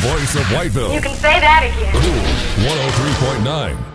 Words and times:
voice 0.00 0.34
of 0.36 0.42
Whiteville. 0.54 0.94
You 0.94 1.00
can 1.00 1.14
say 1.16 1.40
that 1.40 1.64
again. 1.64 1.92
Cool 1.92 2.28
103.9. 2.64 3.88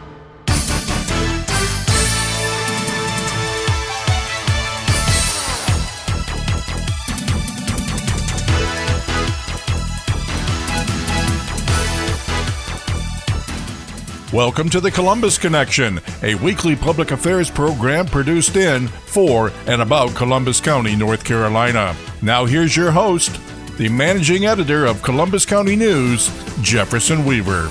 Welcome 14.33 14.67
to 14.71 14.81
the 14.81 14.89
Columbus 14.89 15.37
Connection, 15.37 16.01
a 16.23 16.33
weekly 16.35 16.75
public 16.75 17.11
affairs 17.11 17.51
program 17.51 18.07
produced 18.07 18.55
in, 18.55 18.87
for, 18.87 19.51
and 19.67 19.79
about 19.79 20.15
Columbus 20.15 20.59
County, 20.59 20.95
North 20.95 21.23
Carolina. 21.23 21.95
Now, 22.23 22.45
here's 22.45 22.75
your 22.75 22.89
host, 22.89 23.39
the 23.77 23.89
managing 23.89 24.45
editor 24.45 24.85
of 24.85 25.01
Columbus 25.01 25.47
County 25.47 25.75
News, 25.75 26.27
Jefferson 26.61 27.25
Weaver. 27.25 27.69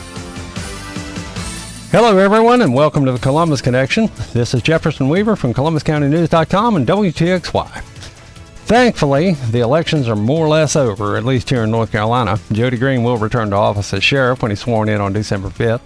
Hello, 1.92 2.18
everyone, 2.18 2.62
and 2.62 2.74
welcome 2.74 3.04
to 3.04 3.12
the 3.12 3.20
Columbus 3.20 3.60
Connection. 3.60 4.10
This 4.32 4.52
is 4.52 4.62
Jefferson 4.62 5.08
Weaver 5.08 5.36
from 5.36 5.54
ColumbusCountyNews.com 5.54 6.74
and 6.74 6.86
WTXY. 6.88 7.82
Thankfully, 8.64 9.34
the 9.52 9.60
elections 9.60 10.08
are 10.08 10.16
more 10.16 10.46
or 10.46 10.48
less 10.48 10.74
over, 10.74 11.16
at 11.16 11.24
least 11.24 11.50
here 11.50 11.62
in 11.62 11.70
North 11.70 11.92
Carolina. 11.92 12.40
Jody 12.50 12.78
Greene 12.78 13.04
will 13.04 13.18
return 13.18 13.50
to 13.50 13.56
office 13.56 13.94
as 13.94 14.02
sheriff 14.02 14.42
when 14.42 14.50
he's 14.50 14.60
sworn 14.60 14.88
in 14.88 15.00
on 15.00 15.12
December 15.12 15.50
5th. 15.50 15.82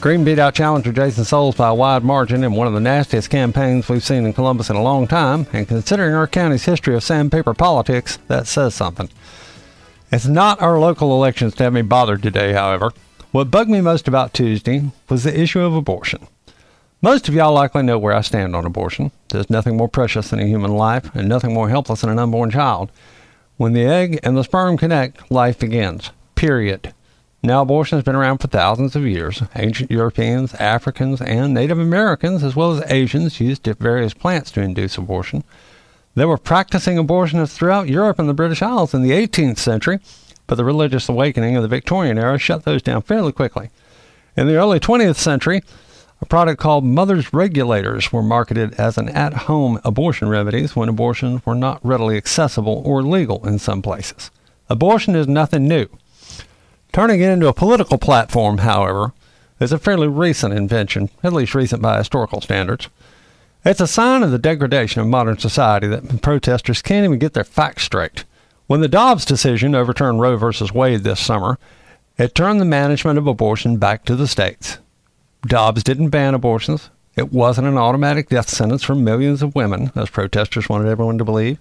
Greene 0.00 0.24
beat 0.24 0.40
out 0.40 0.54
challenger 0.56 0.90
Jason 0.90 1.24
Soles 1.24 1.54
by 1.54 1.68
a 1.68 1.74
wide 1.74 2.02
margin 2.02 2.42
in 2.42 2.54
one 2.54 2.66
of 2.66 2.72
the 2.72 2.80
nastiest 2.80 3.30
campaigns 3.30 3.88
we've 3.88 4.02
seen 4.02 4.26
in 4.26 4.32
Columbus 4.32 4.70
in 4.70 4.74
a 4.74 4.82
long 4.82 5.06
time, 5.06 5.46
and 5.52 5.68
considering 5.68 6.14
our 6.14 6.26
county's 6.26 6.64
history 6.64 6.96
of 6.96 7.04
sandpaper 7.04 7.54
politics, 7.54 8.18
that 8.26 8.48
says 8.48 8.74
something. 8.74 9.08
It's 10.12 10.26
not 10.26 10.60
our 10.60 10.78
local 10.78 11.14
elections 11.14 11.54
to 11.54 11.64
have 11.64 11.72
me 11.72 11.80
bothered 11.80 12.22
today, 12.22 12.52
however. 12.52 12.92
What 13.30 13.50
bugged 13.50 13.70
me 13.70 13.80
most 13.80 14.06
about 14.06 14.34
Tuesday 14.34 14.90
was 15.08 15.24
the 15.24 15.40
issue 15.40 15.60
of 15.60 15.74
abortion. 15.74 16.26
Most 17.00 17.30
of 17.30 17.34
y'all 17.34 17.54
likely 17.54 17.82
know 17.82 17.98
where 17.98 18.12
I 18.12 18.20
stand 18.20 18.54
on 18.54 18.66
abortion. 18.66 19.10
There's 19.30 19.48
nothing 19.48 19.78
more 19.78 19.88
precious 19.88 20.28
than 20.28 20.38
a 20.38 20.46
human 20.46 20.76
life, 20.76 21.10
and 21.14 21.30
nothing 21.30 21.54
more 21.54 21.70
helpless 21.70 22.02
than 22.02 22.10
an 22.10 22.18
unborn 22.18 22.50
child. 22.50 22.92
When 23.56 23.72
the 23.72 23.86
egg 23.86 24.20
and 24.22 24.36
the 24.36 24.44
sperm 24.44 24.76
connect, 24.76 25.30
life 25.30 25.58
begins. 25.58 26.10
Period. 26.34 26.92
Now, 27.42 27.62
abortion 27.62 27.96
has 27.96 28.04
been 28.04 28.14
around 28.14 28.36
for 28.36 28.48
thousands 28.48 28.94
of 28.94 29.06
years. 29.06 29.42
Ancient 29.56 29.90
Europeans, 29.90 30.52
Africans, 30.56 31.22
and 31.22 31.54
Native 31.54 31.78
Americans, 31.78 32.44
as 32.44 32.54
well 32.54 32.72
as 32.72 32.92
Asians, 32.92 33.40
used 33.40 33.64
various 33.64 34.12
plants 34.12 34.50
to 34.50 34.60
induce 34.60 34.98
abortion. 34.98 35.42
There 36.14 36.28
were 36.28 36.38
practicing 36.38 36.98
abortionists 36.98 37.54
throughout 37.54 37.88
Europe 37.88 38.18
and 38.18 38.28
the 38.28 38.34
British 38.34 38.60
Isles 38.60 38.92
in 38.92 39.02
the 39.02 39.12
18th 39.12 39.58
century, 39.58 39.98
but 40.46 40.56
the 40.56 40.64
religious 40.64 41.08
awakening 41.08 41.56
of 41.56 41.62
the 41.62 41.68
Victorian 41.68 42.18
era 42.18 42.38
shut 42.38 42.64
those 42.64 42.82
down 42.82 43.00
fairly 43.02 43.32
quickly. 43.32 43.70
In 44.36 44.46
the 44.46 44.56
early 44.56 44.78
20th 44.78 45.16
century, 45.16 45.62
a 46.20 46.26
product 46.26 46.60
called 46.60 46.84
Mother's 46.84 47.32
Regulators 47.32 48.12
were 48.12 48.22
marketed 48.22 48.74
as 48.74 48.98
an 48.98 49.08
at 49.08 49.32
home 49.32 49.80
abortion 49.84 50.28
remedies 50.28 50.76
when 50.76 50.88
abortions 50.88 51.44
were 51.46 51.54
not 51.54 51.84
readily 51.84 52.16
accessible 52.16 52.82
or 52.84 53.02
legal 53.02 53.46
in 53.46 53.58
some 53.58 53.80
places. 53.80 54.30
Abortion 54.68 55.16
is 55.16 55.26
nothing 55.26 55.66
new. 55.66 55.86
Turning 56.92 57.22
it 57.22 57.30
into 57.30 57.48
a 57.48 57.54
political 57.54 57.96
platform, 57.96 58.58
however, 58.58 59.14
is 59.58 59.72
a 59.72 59.78
fairly 59.78 60.08
recent 60.08 60.52
invention, 60.52 61.08
at 61.24 61.32
least 61.32 61.54
recent 61.54 61.80
by 61.80 61.96
historical 61.96 62.42
standards. 62.42 62.88
It's 63.64 63.80
a 63.80 63.86
sign 63.86 64.24
of 64.24 64.32
the 64.32 64.38
degradation 64.38 65.00
of 65.02 65.06
modern 65.06 65.38
society 65.38 65.86
that 65.86 66.20
protesters 66.20 66.82
can't 66.82 67.04
even 67.04 67.20
get 67.20 67.32
their 67.32 67.44
facts 67.44 67.84
straight. 67.84 68.24
When 68.66 68.80
the 68.80 68.88
Dobbs 68.88 69.24
decision 69.24 69.76
overturned 69.76 70.20
Roe 70.20 70.36
v. 70.36 70.68
Wade 70.74 71.04
this 71.04 71.20
summer, 71.20 71.60
it 72.18 72.34
turned 72.34 72.60
the 72.60 72.64
management 72.64 73.18
of 73.18 73.26
abortion 73.28 73.76
back 73.76 74.04
to 74.06 74.16
the 74.16 74.26
states. 74.26 74.78
Dobbs 75.46 75.84
didn't 75.84 76.10
ban 76.10 76.34
abortions. 76.34 76.90
It 77.14 77.32
wasn't 77.32 77.68
an 77.68 77.78
automatic 77.78 78.28
death 78.28 78.48
sentence 78.48 78.82
for 78.82 78.96
millions 78.96 79.42
of 79.42 79.54
women, 79.54 79.92
as 79.94 80.10
protesters 80.10 80.68
wanted 80.68 80.88
everyone 80.88 81.18
to 81.18 81.24
believe. 81.24 81.58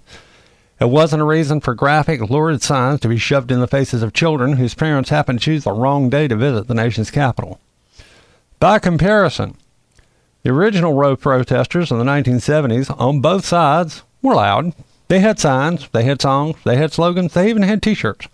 It 0.79 0.89
wasn't 0.89 1.21
a 1.21 1.25
reason 1.25 1.61
for 1.61 1.75
graphic, 1.75 2.21
lurid 2.21 2.63
signs 2.63 3.01
to 3.01 3.09
be 3.09 3.17
shoved 3.19 3.51
in 3.51 3.59
the 3.59 3.67
faces 3.67 4.01
of 4.01 4.13
children 4.13 4.53
whose 4.53 4.73
parents 4.73 5.11
happened 5.11 5.39
to 5.39 5.45
choose 5.45 5.65
the 5.65 5.71
wrong 5.71 6.09
day 6.09 6.27
to 6.27 6.35
visit 6.35 6.67
the 6.67 6.73
nation's 6.73 7.11
capital. 7.11 7.59
By 8.59 8.79
comparison, 8.79 9.55
the 10.43 10.49
original 10.49 10.93
Roe 10.93 11.15
protesters 11.15 11.91
in 11.91 11.99
the 11.99 12.03
1970s 12.03 12.93
on 12.99 13.21
both 13.21 13.45
sides 13.45 14.03
were 14.21 14.35
loud. 14.35 14.73
They 15.07 15.19
had 15.19 15.39
signs, 15.39 15.89
they 15.89 16.03
had 16.03 16.21
songs, 16.21 16.55
they 16.63 16.77
had 16.77 16.93
slogans, 16.93 17.33
they 17.33 17.49
even 17.49 17.63
had 17.63 17.81
t 17.81 17.93
shirts. 17.93 18.27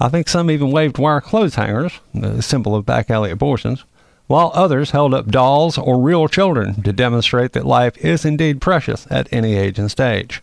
I 0.00 0.08
think 0.08 0.28
some 0.28 0.50
even 0.50 0.70
waved 0.72 0.98
wire 0.98 1.20
clothes 1.20 1.54
hangers, 1.54 2.00
the 2.14 2.42
symbol 2.42 2.74
of 2.74 2.84
back 2.86 3.10
alley 3.10 3.30
abortions, 3.30 3.84
while 4.26 4.50
others 4.54 4.90
held 4.90 5.14
up 5.14 5.28
dolls 5.28 5.78
or 5.78 6.00
real 6.00 6.28
children 6.28 6.82
to 6.82 6.92
demonstrate 6.92 7.52
that 7.52 7.66
life 7.66 7.96
is 7.98 8.24
indeed 8.24 8.60
precious 8.60 9.06
at 9.10 9.28
any 9.32 9.54
age 9.54 9.78
and 9.78 9.90
stage. 9.90 10.42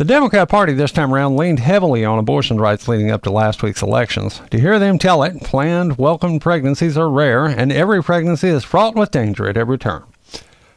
The 0.00 0.06
Democrat 0.06 0.48
Party 0.48 0.72
this 0.72 0.92
time 0.92 1.12
around 1.12 1.36
leaned 1.36 1.58
heavily 1.58 2.06
on 2.06 2.18
abortion 2.18 2.58
rights 2.58 2.88
leading 2.88 3.10
up 3.10 3.22
to 3.24 3.30
last 3.30 3.62
week's 3.62 3.82
elections. 3.82 4.40
To 4.50 4.58
hear 4.58 4.78
them 4.78 4.98
tell 4.98 5.22
it, 5.22 5.42
planned, 5.42 5.98
welcomed 5.98 6.40
pregnancies 6.40 6.96
are 6.96 7.10
rare, 7.10 7.44
and 7.44 7.70
every 7.70 8.02
pregnancy 8.02 8.48
is 8.48 8.64
fraught 8.64 8.94
with 8.94 9.10
danger 9.10 9.46
at 9.46 9.58
every 9.58 9.76
turn. 9.76 10.04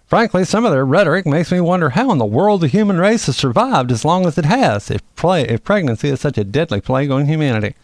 Frankly, 0.05 0.43
some 0.43 0.65
of 0.65 0.73
their 0.73 0.85
rhetoric 0.85 1.25
makes 1.25 1.53
me 1.53 1.61
wonder 1.61 1.91
how 1.91 2.11
in 2.11 2.17
the 2.17 2.25
world 2.25 2.59
the 2.59 2.67
human 2.67 2.97
race 2.97 3.27
has 3.27 3.37
survived 3.37 3.93
as 3.93 4.03
long 4.03 4.25
as 4.25 4.37
it 4.37 4.43
has, 4.43 4.91
if, 4.91 5.01
play, 5.15 5.43
if 5.43 5.63
pregnancy 5.63 6.09
is 6.09 6.19
such 6.19 6.37
a 6.37 6.43
deadly 6.43 6.81
plague 6.81 7.09
on 7.09 7.25
humanity. 7.25 7.75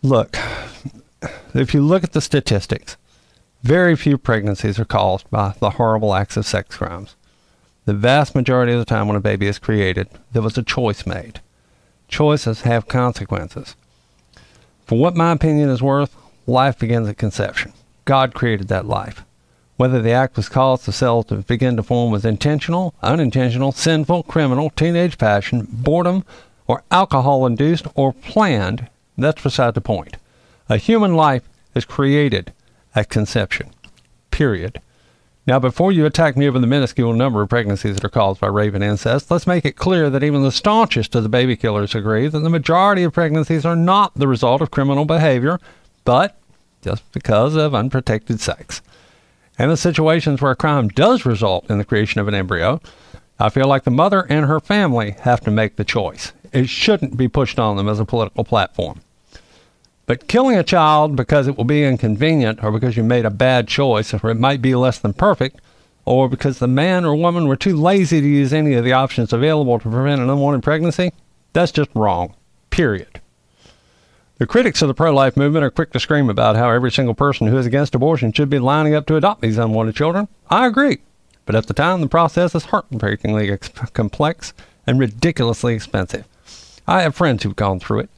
Look, 0.00 0.38
if 1.52 1.74
you 1.74 1.82
look 1.82 2.04
at 2.04 2.12
the 2.12 2.22
statistics, 2.22 2.96
very 3.62 3.96
few 3.96 4.16
pregnancies 4.16 4.78
are 4.78 4.86
caused 4.86 5.28
by 5.28 5.52
the 5.60 5.72
horrible 5.72 6.14
acts 6.14 6.38
of 6.38 6.46
sex 6.46 6.74
crimes. 6.74 7.16
The 7.86 7.94
vast 7.94 8.34
majority 8.34 8.72
of 8.72 8.78
the 8.78 8.84
time 8.84 9.08
when 9.08 9.16
a 9.16 9.20
baby 9.20 9.46
is 9.46 9.58
created, 9.58 10.08
there 10.32 10.42
was 10.42 10.56
a 10.56 10.62
choice 10.62 11.04
made. 11.04 11.40
Choices 12.08 12.62
have 12.62 12.88
consequences. 12.88 13.76
For 14.86 14.98
what 14.98 15.16
my 15.16 15.32
opinion 15.32 15.68
is 15.68 15.82
worth, 15.82 16.16
life 16.46 16.78
begins 16.78 17.08
at 17.08 17.18
conception. 17.18 17.72
God 18.04 18.34
created 18.34 18.68
that 18.68 18.86
life. 18.86 19.24
Whether 19.76 20.00
the 20.00 20.12
act 20.12 20.36
was 20.36 20.48
caused 20.48 20.86
the 20.86 20.92
cells 20.92 21.26
to 21.26 21.36
begin 21.36 21.76
to 21.76 21.82
form 21.82 22.12
was 22.12 22.24
intentional, 22.24 22.94
unintentional, 23.02 23.72
sinful, 23.72 24.22
criminal, 24.24 24.70
teenage 24.70 25.18
passion, 25.18 25.66
boredom, 25.70 26.24
or 26.66 26.84
alcohol 26.90 27.44
induced 27.44 27.86
or 27.94 28.12
planned, 28.12 28.88
that's 29.18 29.42
beside 29.42 29.74
the 29.74 29.80
point. 29.80 30.16
A 30.68 30.76
human 30.76 31.14
life 31.14 31.42
is 31.74 31.84
created 31.84 32.52
at 32.94 33.08
conception. 33.10 33.70
Period. 34.30 34.80
Now, 35.46 35.58
before 35.58 35.92
you 35.92 36.06
attack 36.06 36.38
me 36.38 36.48
over 36.48 36.58
the 36.58 36.66
minuscule 36.66 37.12
number 37.12 37.42
of 37.42 37.50
pregnancies 37.50 37.96
that 37.96 38.04
are 38.04 38.08
caused 38.08 38.40
by 38.40 38.46
rape 38.46 38.72
and 38.72 38.82
incest, 38.82 39.30
let's 39.30 39.46
make 39.46 39.66
it 39.66 39.76
clear 39.76 40.08
that 40.08 40.22
even 40.22 40.42
the 40.42 40.50
staunchest 40.50 41.14
of 41.14 41.22
the 41.22 41.28
baby 41.28 41.54
killers 41.54 41.94
agree 41.94 42.28
that 42.28 42.38
the 42.38 42.48
majority 42.48 43.02
of 43.02 43.12
pregnancies 43.12 43.66
are 43.66 43.76
not 43.76 44.14
the 44.14 44.26
result 44.26 44.62
of 44.62 44.70
criminal 44.70 45.04
behavior, 45.04 45.60
but 46.04 46.38
just 46.80 47.10
because 47.12 47.56
of 47.56 47.74
unprotected 47.74 48.40
sex. 48.40 48.80
And 49.58 49.70
the 49.70 49.76
situations 49.76 50.40
where 50.40 50.52
a 50.52 50.56
crime 50.56 50.88
does 50.88 51.26
result 51.26 51.68
in 51.68 51.76
the 51.76 51.84
creation 51.84 52.22
of 52.22 52.28
an 52.28 52.34
embryo, 52.34 52.80
I 53.38 53.50
feel 53.50 53.68
like 53.68 53.84
the 53.84 53.90
mother 53.90 54.26
and 54.30 54.46
her 54.46 54.60
family 54.60 55.14
have 55.20 55.42
to 55.42 55.50
make 55.50 55.76
the 55.76 55.84
choice. 55.84 56.32
It 56.52 56.70
shouldn't 56.70 57.18
be 57.18 57.28
pushed 57.28 57.58
on 57.58 57.76
them 57.76 57.88
as 57.88 58.00
a 58.00 58.06
political 58.06 58.44
platform. 58.44 59.02
But 60.06 60.28
killing 60.28 60.56
a 60.56 60.62
child 60.62 61.16
because 61.16 61.48
it 61.48 61.56
will 61.56 61.64
be 61.64 61.84
inconvenient, 61.84 62.62
or 62.62 62.70
because 62.70 62.96
you 62.96 63.02
made 63.02 63.24
a 63.24 63.30
bad 63.30 63.68
choice, 63.68 64.12
or 64.12 64.30
it 64.30 64.38
might 64.38 64.60
be 64.60 64.74
less 64.74 64.98
than 64.98 65.14
perfect, 65.14 65.60
or 66.04 66.28
because 66.28 66.58
the 66.58 66.68
man 66.68 67.04
or 67.04 67.14
woman 67.14 67.48
were 67.48 67.56
too 67.56 67.76
lazy 67.76 68.20
to 68.20 68.26
use 68.26 68.52
any 68.52 68.74
of 68.74 68.84
the 68.84 68.92
options 68.92 69.32
available 69.32 69.78
to 69.78 69.88
prevent 69.88 70.20
an 70.20 70.28
unwanted 70.28 70.62
pregnancy, 70.62 71.12
that's 71.54 71.72
just 71.72 71.90
wrong. 71.94 72.34
Period. 72.68 73.20
The 74.36 74.46
critics 74.46 74.82
of 74.82 74.88
the 74.88 74.94
pro 74.94 75.14
life 75.14 75.36
movement 75.36 75.64
are 75.64 75.70
quick 75.70 75.92
to 75.92 76.00
scream 76.00 76.28
about 76.28 76.56
how 76.56 76.68
every 76.68 76.90
single 76.90 77.14
person 77.14 77.46
who 77.46 77.56
is 77.56 77.66
against 77.66 77.94
abortion 77.94 78.32
should 78.32 78.50
be 78.50 78.58
lining 78.58 78.94
up 78.94 79.06
to 79.06 79.16
adopt 79.16 79.40
these 79.40 79.58
unwanted 79.58 79.94
children. 79.94 80.28
I 80.50 80.66
agree. 80.66 80.98
But 81.46 81.54
at 81.54 81.66
the 81.66 81.74
time, 81.74 82.00
the 82.00 82.08
process 82.08 82.54
is 82.54 82.64
heartbreakingly 82.64 83.50
ex- 83.50 83.68
complex 83.92 84.52
and 84.86 84.98
ridiculously 84.98 85.74
expensive. 85.74 86.26
I 86.86 87.02
have 87.02 87.14
friends 87.14 87.42
who've 87.42 87.56
gone 87.56 87.80
through 87.80 88.00
it. 88.00 88.10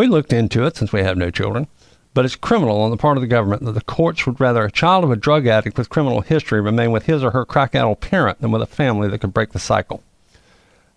We 0.00 0.06
looked 0.06 0.32
into 0.32 0.64
it 0.64 0.78
since 0.78 0.94
we 0.94 1.02
have 1.02 1.18
no 1.18 1.30
children, 1.30 1.66
but 2.14 2.24
it's 2.24 2.34
criminal 2.34 2.80
on 2.80 2.90
the 2.90 2.96
part 2.96 3.18
of 3.18 3.20
the 3.20 3.26
government 3.26 3.66
that 3.66 3.72
the 3.72 3.82
courts 3.82 4.24
would 4.24 4.40
rather 4.40 4.64
a 4.64 4.70
child 4.70 5.04
of 5.04 5.10
a 5.10 5.14
drug 5.14 5.46
addict 5.46 5.76
with 5.76 5.90
criminal 5.90 6.22
history 6.22 6.58
remain 6.58 6.90
with 6.90 7.04
his 7.04 7.22
or 7.22 7.32
her 7.32 7.44
crack 7.44 7.74
addled 7.74 8.00
parent 8.00 8.40
than 8.40 8.50
with 8.50 8.62
a 8.62 8.66
family 8.66 9.08
that 9.08 9.18
could 9.18 9.34
break 9.34 9.52
the 9.52 9.58
cycle. 9.58 10.02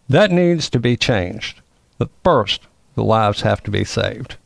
That 0.07 0.31
needs 0.31 0.69
to 0.69 0.79
be 0.79 0.95
changed. 0.95 1.59
But 1.97 2.11
first, 2.23 2.61
the 2.95 3.03
lives 3.03 3.41
have 3.41 3.61
to 3.63 3.71
be 3.71 3.83
saved. 3.83 4.37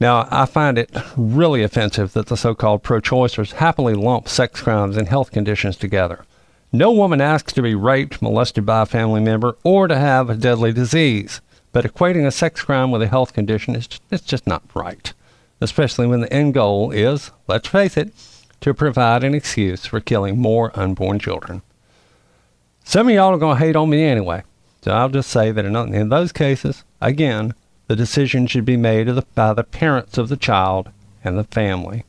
Now, 0.00 0.26
I 0.30 0.46
find 0.46 0.78
it 0.78 0.90
really 1.14 1.62
offensive 1.62 2.14
that 2.14 2.28
the 2.28 2.38
so 2.38 2.54
called 2.54 2.82
pro 2.82 3.02
choicers 3.02 3.52
happily 3.52 3.92
lump 3.92 4.30
sex 4.30 4.62
crimes 4.62 4.96
and 4.96 5.08
health 5.08 5.30
conditions 5.30 5.76
together. 5.76 6.24
No 6.72 6.90
woman 6.90 7.20
asks 7.20 7.52
to 7.52 7.60
be 7.60 7.74
raped, 7.74 8.22
molested 8.22 8.64
by 8.64 8.80
a 8.80 8.86
family 8.86 9.20
member, 9.20 9.58
or 9.62 9.88
to 9.88 9.98
have 9.98 10.30
a 10.30 10.36
deadly 10.36 10.72
disease. 10.72 11.42
But 11.72 11.84
equating 11.84 12.26
a 12.26 12.30
sex 12.30 12.62
crime 12.62 12.90
with 12.90 13.02
a 13.02 13.08
health 13.08 13.32
condition 13.32 13.74
is 13.74 13.88
it's 14.10 14.24
just 14.24 14.46
not 14.46 14.62
right, 14.74 15.12
especially 15.60 16.06
when 16.06 16.20
the 16.20 16.32
end 16.32 16.54
goal 16.54 16.90
is, 16.90 17.30
let's 17.48 17.68
face 17.68 17.96
it, 17.96 18.12
to 18.60 18.72
provide 18.72 19.24
an 19.24 19.34
excuse 19.34 19.86
for 19.86 20.00
killing 20.00 20.38
more 20.38 20.70
unborn 20.78 21.18
children. 21.18 21.62
Some 22.84 23.08
of 23.08 23.14
y'all 23.14 23.34
are 23.34 23.38
going 23.38 23.58
to 23.58 23.64
hate 23.64 23.76
on 23.76 23.90
me 23.90 24.04
anyway, 24.04 24.42
so 24.82 24.92
I'll 24.92 25.08
just 25.08 25.30
say 25.30 25.50
that 25.50 25.64
in, 25.64 26.08
those 26.08 26.32
cases, 26.32 26.84
again, 27.00 27.54
the 27.88 27.96
decision 27.96 28.46
should 28.46 28.64
be 28.64 28.76
made 28.76 29.08
by 29.34 29.52
the 29.52 29.64
parents 29.64 30.18
of 30.18 30.28
the 30.28 30.36
child 30.36 30.90
and 31.24 31.38
the 31.38 31.44
family. 31.44 32.04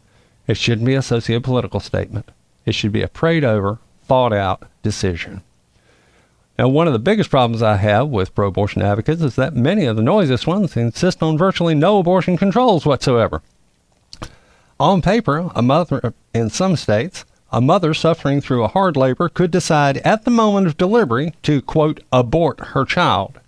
It 0.48 0.58
shouldn't 0.58 0.86
be 0.86 0.96
a 0.96 1.02
socio-political 1.02 1.80
statement. 1.80 2.30
It 2.66 2.76
should 2.76 2.92
be 2.92 3.02
a 3.02 3.08
prayed 3.08 3.44
over, 3.44 3.80
thought 4.04 4.34
out 4.34 4.64
decision. 4.82 5.42
Now, 6.58 6.68
one 6.68 6.86
of 6.86 6.94
the 6.94 7.00
biggest 7.00 7.32
problems 7.32 7.64
I 7.64 7.78
have 7.78 8.10
with 8.10 8.36
pro 8.36 8.48
abortion 8.48 8.84
advocates 8.84 9.22
is 9.24 9.36
that 9.38 9.56
many 9.56 9.86
of 9.86 9.96
the 9.96 10.04
noisiest 10.04 10.46
ones 10.46 10.78
insist 10.78 11.24
on 11.24 11.38
virtually 11.38 11.74
no 11.74 11.98
abortion 11.98 12.38
controls 12.38 12.86
whatsoever. 12.86 13.42
On 14.80 15.02
paper, 15.02 15.50
a 15.56 15.62
mother 15.64 16.14
in 16.34 16.50
some 16.50 16.76
states, 16.76 17.26
a 17.52 17.62
mother 17.62 17.94
suffering 17.94 18.40
through 18.40 18.64
a 18.64 18.68
hard 18.68 18.96
labor 18.96 19.30
could 19.30 19.50
decide 19.50 19.98
at 19.98 20.26
the 20.26 20.32
moment 20.32 20.68
of 20.68 20.78
delivery 20.78 21.34
to, 21.44 21.62
quote, 21.62 22.04
abort 22.12 22.60
her 22.60 22.86
child. 22.86 23.40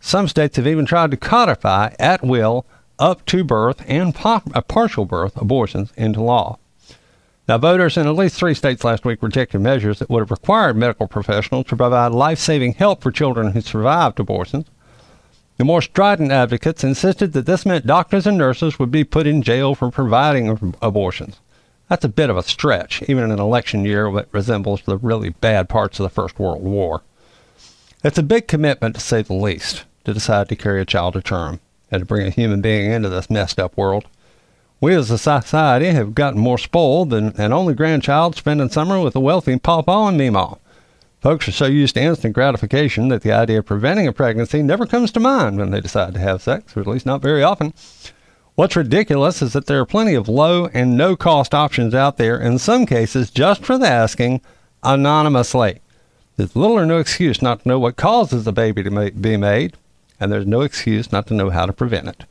Some 0.00 0.26
states 0.26 0.56
have 0.56 0.66
even 0.66 0.86
tried 0.86 1.10
to 1.12 1.16
codify 1.16 1.94
at 1.98 2.22
will 2.22 2.64
up 2.98 3.24
to 3.26 3.44
birth 3.44 3.82
and 3.86 4.16
uh, 4.24 4.40
partial 4.62 5.04
birth 5.04 5.36
abortions 5.36 5.92
into 5.96 6.20
law. 6.20 6.58
Now, 7.50 7.58
voters 7.58 7.96
in 7.96 8.06
at 8.06 8.14
least 8.14 8.36
three 8.36 8.54
states 8.54 8.84
last 8.84 9.04
week 9.04 9.24
rejected 9.24 9.58
measures 9.58 9.98
that 9.98 10.08
would 10.08 10.20
have 10.20 10.30
required 10.30 10.76
medical 10.76 11.08
professionals 11.08 11.66
to 11.66 11.76
provide 11.76 12.12
life 12.12 12.38
saving 12.38 12.74
help 12.74 13.02
for 13.02 13.10
children 13.10 13.50
who 13.50 13.60
survived 13.60 14.20
abortions. 14.20 14.66
The 15.56 15.64
more 15.64 15.82
strident 15.82 16.30
advocates 16.30 16.84
insisted 16.84 17.32
that 17.32 17.46
this 17.46 17.66
meant 17.66 17.88
doctors 17.88 18.24
and 18.24 18.38
nurses 18.38 18.78
would 18.78 18.92
be 18.92 19.02
put 19.02 19.26
in 19.26 19.42
jail 19.42 19.74
for 19.74 19.90
providing 19.90 20.72
abortions. 20.80 21.40
That's 21.88 22.04
a 22.04 22.08
bit 22.08 22.30
of 22.30 22.36
a 22.36 22.44
stretch, 22.44 23.02
even 23.08 23.24
in 23.24 23.32
an 23.32 23.40
election 23.40 23.84
year 23.84 24.08
that 24.12 24.28
resembles 24.30 24.82
the 24.82 24.98
really 24.98 25.30
bad 25.30 25.68
parts 25.68 25.98
of 25.98 26.04
the 26.04 26.08
First 26.08 26.38
World 26.38 26.62
War. 26.62 27.02
It's 28.04 28.18
a 28.18 28.22
big 28.22 28.46
commitment, 28.46 28.94
to 28.94 29.00
say 29.00 29.22
the 29.22 29.34
least, 29.34 29.86
to 30.04 30.14
decide 30.14 30.48
to 30.50 30.54
carry 30.54 30.80
a 30.80 30.84
child 30.84 31.14
to 31.14 31.20
term 31.20 31.58
and 31.90 32.02
to 32.02 32.06
bring 32.06 32.28
a 32.28 32.30
human 32.30 32.60
being 32.60 32.92
into 32.92 33.08
this 33.08 33.28
messed 33.28 33.58
up 33.58 33.76
world. 33.76 34.06
We 34.82 34.94
as 34.94 35.10
a 35.10 35.18
society 35.18 35.88
have 35.88 36.14
gotten 36.14 36.40
more 36.40 36.56
spoiled 36.56 37.10
than 37.10 37.38
an 37.38 37.52
only 37.52 37.74
grandchild 37.74 38.34
spending 38.34 38.70
summer 38.70 38.98
with 38.98 39.14
a 39.14 39.20
wealthy 39.20 39.58
papa 39.58 39.92
and 39.92 40.18
meemaw. 40.18 40.58
Folks 41.20 41.46
are 41.48 41.52
so 41.52 41.66
used 41.66 41.96
to 41.96 42.00
instant 42.00 42.34
gratification 42.34 43.08
that 43.08 43.20
the 43.20 43.30
idea 43.30 43.58
of 43.58 43.66
preventing 43.66 44.06
a 44.06 44.12
pregnancy 44.12 44.62
never 44.62 44.86
comes 44.86 45.12
to 45.12 45.20
mind 45.20 45.58
when 45.58 45.70
they 45.70 45.82
decide 45.82 46.14
to 46.14 46.20
have 46.20 46.40
sex, 46.40 46.74
or 46.74 46.80
at 46.80 46.86
least 46.86 47.04
not 47.04 47.20
very 47.20 47.42
often. 47.42 47.74
What's 48.54 48.74
ridiculous 48.74 49.42
is 49.42 49.52
that 49.52 49.66
there 49.66 49.80
are 49.80 49.86
plenty 49.86 50.14
of 50.14 50.30
low 50.30 50.68
and 50.68 50.96
no 50.96 51.14
cost 51.14 51.52
options 51.52 51.94
out 51.94 52.16
there, 52.16 52.40
in 52.40 52.58
some 52.58 52.86
cases 52.86 53.30
just 53.30 53.62
for 53.62 53.76
the 53.76 53.86
asking, 53.86 54.40
anonymously. 54.82 55.80
There's 56.36 56.56
little 56.56 56.78
or 56.78 56.86
no 56.86 56.96
excuse 56.96 57.42
not 57.42 57.62
to 57.62 57.68
know 57.68 57.78
what 57.78 57.96
causes 57.96 58.46
a 58.46 58.52
baby 58.52 58.82
to 58.82 59.10
be 59.10 59.36
made, 59.36 59.76
and 60.18 60.32
there's 60.32 60.46
no 60.46 60.62
excuse 60.62 61.12
not 61.12 61.26
to 61.26 61.34
know 61.34 61.50
how 61.50 61.66
to 61.66 61.72
prevent 61.74 62.08
it. 62.08 62.24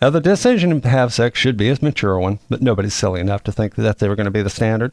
Now, 0.00 0.10
the 0.10 0.20
decision 0.20 0.78
to 0.80 0.88
have 0.88 1.14
sex 1.14 1.38
should 1.38 1.56
be 1.56 1.70
a 1.70 1.78
mature 1.80 2.18
one, 2.18 2.38
but 2.50 2.60
nobody's 2.60 2.94
silly 2.94 3.20
enough 3.20 3.42
to 3.44 3.52
think 3.52 3.74
that 3.74 3.82
that's 3.82 4.02
ever 4.02 4.14
going 4.14 4.26
to 4.26 4.30
be 4.30 4.42
the 4.42 4.50
standard. 4.50 4.92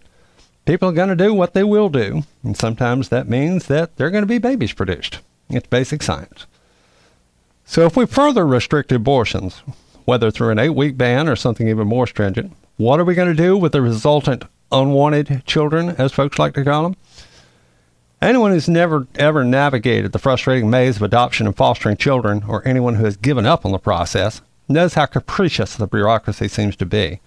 People 0.65 0.89
are 0.89 0.93
going 0.93 1.09
to 1.09 1.15
do 1.15 1.33
what 1.33 1.53
they 1.53 1.63
will 1.63 1.89
do, 1.89 2.23
and 2.41 2.55
sometimes 2.55 3.09
that 3.09 3.27
means 3.27 3.67
that 3.67 3.97
there 3.97 4.07
are 4.07 4.11
going 4.11 4.23
to 4.23 4.27
be 4.27 4.37
babies 4.37 4.71
produced. 4.71 5.19
It's 5.49 5.67
basic 5.67 6.01
science. 6.01 6.45
So, 7.65 7.85
if 7.85 7.97
we 7.97 8.05
further 8.05 8.47
restrict 8.47 8.93
abortions, 8.93 9.61
whether 10.05 10.31
through 10.31 10.51
an 10.51 10.59
eight 10.59 10.69
week 10.69 10.97
ban 10.97 11.27
or 11.27 11.35
something 11.35 11.67
even 11.67 11.87
more 11.87 12.07
stringent, 12.07 12.53
what 12.77 12.99
are 12.99 13.05
we 13.05 13.13
going 13.13 13.27
to 13.27 13.43
do 13.43 13.57
with 13.57 13.73
the 13.73 13.81
resultant 13.81 14.45
unwanted 14.71 15.45
children, 15.45 15.89
as 15.97 16.13
folks 16.13 16.39
like 16.39 16.53
to 16.53 16.63
call 16.63 16.83
them? 16.83 16.95
Anyone 18.21 18.51
who's 18.51 18.69
never 18.69 19.05
ever 19.15 19.43
navigated 19.43 20.13
the 20.13 20.19
frustrating 20.19 20.69
maze 20.69 20.95
of 20.95 21.01
adoption 21.01 21.45
and 21.45 21.55
fostering 21.55 21.97
children, 21.97 22.43
or 22.47 22.65
anyone 22.65 22.95
who 22.95 23.03
has 23.03 23.17
given 23.17 23.45
up 23.45 23.65
on 23.65 23.73
the 23.73 23.77
process, 23.77 24.41
knows 24.67 24.93
how 24.93 25.05
capricious 25.05 25.75
the 25.75 25.87
bureaucracy 25.87 26.47
seems 26.47 26.75
to 26.77 26.85
be. 26.85 27.19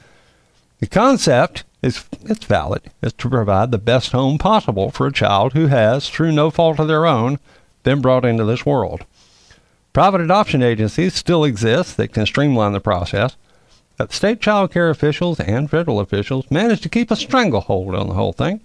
The 0.78 0.86
concept 0.86 1.64
is 1.82 2.04
it's 2.22 2.44
valid, 2.44 2.90
is 3.02 3.12
to 3.14 3.30
provide 3.30 3.70
the 3.70 3.78
best 3.78 4.12
home 4.12 4.38
possible 4.38 4.90
for 4.90 5.06
a 5.06 5.12
child 5.12 5.52
who 5.52 5.68
has, 5.68 6.08
through 6.08 6.32
no 6.32 6.50
fault 6.50 6.78
of 6.78 6.88
their 6.88 7.06
own, 7.06 7.38
been 7.82 8.00
brought 8.00 8.24
into 8.24 8.44
this 8.44 8.66
world. 8.66 9.04
Private 9.92 10.20
adoption 10.20 10.62
agencies 10.62 11.14
still 11.14 11.44
exist 11.44 11.96
that 11.96 12.12
can 12.12 12.26
streamline 12.26 12.72
the 12.72 12.80
process, 12.80 13.36
but 13.96 14.12
state 14.12 14.40
child 14.40 14.72
care 14.72 14.90
officials 14.90 15.40
and 15.40 15.70
federal 15.70 16.00
officials 16.00 16.50
manage 16.50 16.82
to 16.82 16.88
keep 16.88 17.10
a 17.10 17.16
stranglehold 17.16 17.94
on 17.94 18.08
the 18.08 18.14
whole 18.14 18.32
thing. 18.32 18.60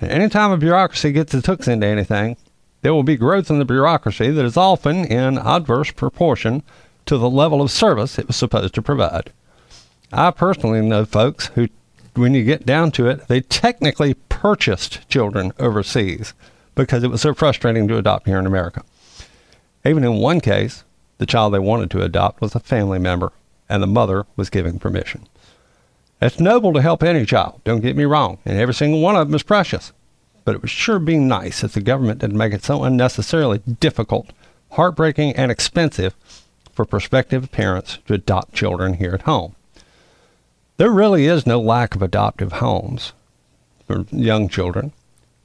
And 0.00 0.10
any 0.10 0.28
time 0.28 0.50
a 0.50 0.58
bureaucracy 0.58 1.12
gets 1.12 1.32
its 1.32 1.46
hooks 1.46 1.68
into 1.68 1.86
anything, 1.86 2.36
there 2.82 2.92
will 2.92 3.02
be 3.02 3.16
growth 3.16 3.50
in 3.50 3.58
the 3.58 3.64
bureaucracy 3.64 4.30
that 4.30 4.44
is 4.44 4.56
often 4.56 5.04
in 5.04 5.38
adverse 5.38 5.90
proportion 5.92 6.62
to 7.10 7.18
the 7.18 7.28
level 7.28 7.60
of 7.60 7.72
service 7.72 8.20
it 8.20 8.28
was 8.28 8.36
supposed 8.36 8.72
to 8.72 8.80
provide. 8.80 9.32
I 10.12 10.30
personally 10.30 10.80
know 10.80 11.04
folks 11.04 11.46
who, 11.56 11.66
when 12.14 12.34
you 12.34 12.44
get 12.44 12.64
down 12.64 12.92
to 12.92 13.08
it, 13.08 13.26
they 13.26 13.40
technically 13.40 14.14
purchased 14.28 15.08
children 15.08 15.52
overseas 15.58 16.34
because 16.76 17.02
it 17.02 17.10
was 17.10 17.20
so 17.20 17.34
frustrating 17.34 17.88
to 17.88 17.98
adopt 17.98 18.28
here 18.28 18.38
in 18.38 18.46
America. 18.46 18.84
Even 19.84 20.04
in 20.04 20.18
one 20.18 20.40
case, 20.40 20.84
the 21.18 21.26
child 21.26 21.52
they 21.52 21.58
wanted 21.58 21.90
to 21.90 22.02
adopt 22.02 22.40
was 22.40 22.54
a 22.54 22.60
family 22.60 23.00
member, 23.00 23.32
and 23.68 23.82
the 23.82 23.88
mother 23.88 24.24
was 24.36 24.48
giving 24.48 24.78
permission. 24.78 25.26
It's 26.22 26.38
noble 26.38 26.72
to 26.74 26.80
help 26.80 27.02
any 27.02 27.26
child, 27.26 27.60
don't 27.64 27.80
get 27.80 27.96
me 27.96 28.04
wrong, 28.04 28.38
and 28.44 28.56
every 28.56 28.74
single 28.74 29.00
one 29.00 29.16
of 29.16 29.26
them 29.26 29.34
is 29.34 29.42
precious. 29.42 29.92
But 30.44 30.54
it 30.54 30.62
would 30.62 30.70
sure 30.70 31.00
be 31.00 31.18
nice 31.18 31.64
if 31.64 31.72
the 31.72 31.80
government 31.80 32.20
didn't 32.20 32.38
make 32.38 32.52
it 32.52 32.62
so 32.62 32.84
unnecessarily 32.84 33.58
difficult, 33.58 34.30
heartbreaking, 34.70 35.34
and 35.34 35.50
expensive 35.50 36.14
for 36.80 36.86
prospective 36.86 37.52
parents 37.52 37.98
to 38.06 38.14
adopt 38.14 38.54
children 38.54 38.94
here 38.94 39.12
at 39.12 39.22
home. 39.22 39.54
There 40.78 40.90
really 40.90 41.26
is 41.26 41.46
no 41.46 41.60
lack 41.60 41.94
of 41.94 42.00
adoptive 42.00 42.52
homes 42.52 43.12
for 43.86 44.06
young 44.10 44.48
children. 44.48 44.92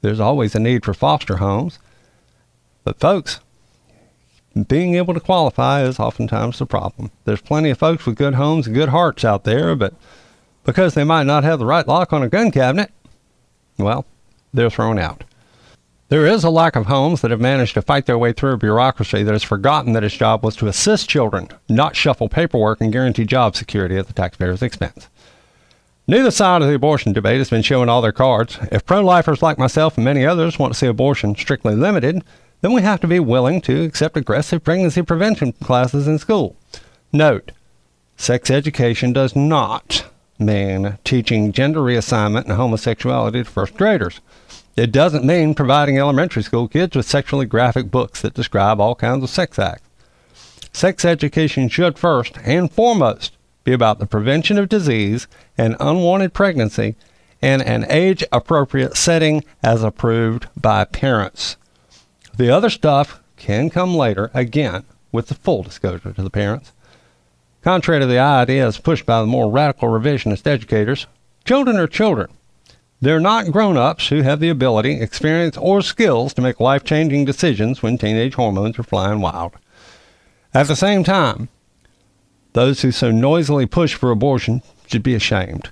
There's 0.00 0.18
always 0.18 0.54
a 0.54 0.58
need 0.58 0.82
for 0.82 0.94
foster 0.94 1.36
homes. 1.36 1.78
But, 2.84 3.00
folks, 3.00 3.40
being 4.66 4.94
able 4.94 5.12
to 5.12 5.20
qualify 5.20 5.82
is 5.82 6.00
oftentimes 6.00 6.58
the 6.58 6.64
problem. 6.64 7.10
There's 7.26 7.42
plenty 7.42 7.68
of 7.68 7.76
folks 7.76 8.06
with 8.06 8.16
good 8.16 8.36
homes 8.36 8.66
and 8.66 8.74
good 8.74 8.88
hearts 8.88 9.22
out 9.22 9.44
there, 9.44 9.76
but 9.76 9.92
because 10.64 10.94
they 10.94 11.04
might 11.04 11.26
not 11.26 11.44
have 11.44 11.58
the 11.58 11.66
right 11.66 11.86
lock 11.86 12.14
on 12.14 12.22
a 12.22 12.30
gun 12.30 12.50
cabinet, 12.50 12.90
well, 13.76 14.06
they're 14.54 14.70
thrown 14.70 14.98
out. 14.98 15.22
There 16.08 16.26
is 16.26 16.44
a 16.44 16.50
lack 16.50 16.76
of 16.76 16.86
homes 16.86 17.20
that 17.20 17.32
have 17.32 17.40
managed 17.40 17.74
to 17.74 17.82
fight 17.82 18.06
their 18.06 18.16
way 18.16 18.32
through 18.32 18.52
a 18.52 18.56
bureaucracy 18.56 19.24
that 19.24 19.32
has 19.32 19.42
forgotten 19.42 19.92
that 19.94 20.04
its 20.04 20.14
job 20.14 20.44
was 20.44 20.54
to 20.56 20.68
assist 20.68 21.08
children, 21.08 21.48
not 21.68 21.96
shuffle 21.96 22.28
paperwork 22.28 22.80
and 22.80 22.92
guarantee 22.92 23.24
job 23.24 23.56
security 23.56 23.96
at 23.96 24.06
the 24.06 24.12
taxpayer's 24.12 24.62
expense. 24.62 25.08
Neither 26.06 26.30
side 26.30 26.62
of 26.62 26.68
the 26.68 26.74
abortion 26.76 27.12
debate 27.12 27.38
has 27.38 27.50
been 27.50 27.62
showing 27.62 27.88
all 27.88 28.02
their 28.02 28.12
cards. 28.12 28.56
If 28.70 28.86
pro 28.86 29.00
lifers 29.00 29.42
like 29.42 29.58
myself 29.58 29.96
and 29.96 30.04
many 30.04 30.24
others 30.24 30.60
want 30.60 30.72
to 30.72 30.78
see 30.78 30.86
abortion 30.86 31.34
strictly 31.34 31.74
limited, 31.74 32.22
then 32.60 32.72
we 32.72 32.82
have 32.82 33.00
to 33.00 33.08
be 33.08 33.18
willing 33.18 33.60
to 33.62 33.82
accept 33.82 34.16
aggressive 34.16 34.62
pregnancy 34.62 35.02
prevention 35.02 35.54
classes 35.54 36.06
in 36.06 36.20
school. 36.20 36.54
Note 37.12 37.50
sex 38.16 38.48
education 38.48 39.12
does 39.12 39.34
not 39.34 40.06
mean 40.38 40.98
teaching 41.02 41.50
gender 41.50 41.80
reassignment 41.80 42.44
and 42.44 42.52
homosexuality 42.52 43.42
to 43.42 43.50
first 43.50 43.74
graders. 43.74 44.20
It 44.76 44.92
doesn't 44.92 45.24
mean 45.24 45.54
providing 45.54 45.98
elementary 45.98 46.42
school 46.42 46.68
kids 46.68 46.94
with 46.94 47.08
sexually 47.08 47.46
graphic 47.46 47.90
books 47.90 48.20
that 48.20 48.34
describe 48.34 48.78
all 48.78 48.94
kinds 48.94 49.24
of 49.24 49.30
sex 49.30 49.58
acts. 49.58 49.88
Sex 50.70 51.02
education 51.02 51.70
should 51.70 51.98
first 51.98 52.36
and 52.44 52.70
foremost 52.70 53.38
be 53.64 53.72
about 53.72 53.98
the 53.98 54.06
prevention 54.06 54.58
of 54.58 54.68
disease 54.68 55.28
and 55.56 55.76
unwanted 55.80 56.34
pregnancy 56.34 56.94
in 57.40 57.62
an 57.62 57.86
age 57.88 58.22
appropriate 58.30 58.98
setting 58.98 59.42
as 59.62 59.82
approved 59.82 60.46
by 60.60 60.84
parents. 60.84 61.56
The 62.36 62.50
other 62.50 62.68
stuff 62.68 63.22
can 63.38 63.70
come 63.70 63.94
later, 63.94 64.30
again, 64.34 64.84
with 65.10 65.28
the 65.28 65.34
full 65.34 65.62
disclosure 65.62 66.12
to 66.12 66.22
the 66.22 66.28
parents. 66.28 66.72
Contrary 67.62 68.00
to 68.00 68.06
the 68.06 68.18
ideas 68.18 68.76
pushed 68.76 69.06
by 69.06 69.22
the 69.22 69.26
more 69.26 69.50
radical 69.50 69.88
revisionist 69.88 70.46
educators, 70.46 71.06
children 71.46 71.78
are 71.78 71.86
children 71.86 72.28
they're 73.00 73.20
not 73.20 73.52
grown 73.52 73.76
ups 73.76 74.08
who 74.08 74.22
have 74.22 74.40
the 74.40 74.48
ability, 74.48 75.00
experience, 75.00 75.56
or 75.56 75.82
skills 75.82 76.32
to 76.34 76.42
make 76.42 76.60
life 76.60 76.84
changing 76.84 77.24
decisions 77.24 77.82
when 77.82 77.98
teenage 77.98 78.34
hormones 78.34 78.78
are 78.78 78.82
flying 78.82 79.20
wild. 79.20 79.52
At 80.54 80.68
the 80.68 80.76
same 80.76 81.04
time, 81.04 81.48
those 82.54 82.80
who 82.80 82.90
so 82.90 83.10
noisily 83.10 83.66
push 83.66 83.94
for 83.94 84.10
abortion 84.10 84.62
should 84.86 85.02
be 85.02 85.14
ashamed. 85.14 85.70